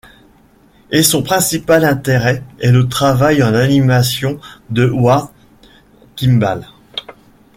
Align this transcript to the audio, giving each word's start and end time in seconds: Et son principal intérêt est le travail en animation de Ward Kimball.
Et 0.89 1.03
son 1.03 1.21
principal 1.21 1.85
intérêt 1.85 2.41
est 2.59 2.71
le 2.71 2.87
travail 2.89 3.43
en 3.43 3.53
animation 3.53 4.39
de 4.71 4.89
Ward 4.89 5.29
Kimball. 6.15 6.65